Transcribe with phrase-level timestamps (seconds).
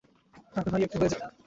[0.55, 1.21] রাধে ভাইয়া একটু হয়ে যাক!